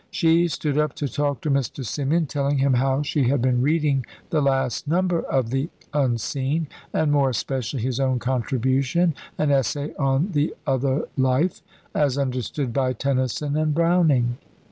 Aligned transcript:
She 0.09 0.47
stood 0.47 0.79
up 0.79 0.95
to 0.95 1.07
talk 1.07 1.41
to 1.41 1.51
Mr. 1.51 1.85
Symeon, 1.85 2.27
telling 2.27 2.57
him 2.57 2.73
how 2.73 3.03
she 3.03 3.25
had 3.25 3.39
been 3.39 3.61
reading 3.61 4.03
the 4.31 4.41
last 4.41 4.87
number 4.87 5.21
of 5.21 5.51
The 5.51 5.69
Unseen, 5.93 6.65
and 6.91 7.11
more 7.11 7.29
especially 7.29 7.83
his 7.83 7.99
own 7.99 8.17
contribution, 8.17 9.13
an 9.37 9.51
essay 9.51 9.93
on 9.99 10.31
the 10.31 10.55
other 10.65 11.07
life, 11.17 11.61
as 11.93 12.17
understood 12.17 12.73
by 12.73 12.93
Tennyson 12.93 13.55
and 13.55 13.75
Browning. 13.75 14.39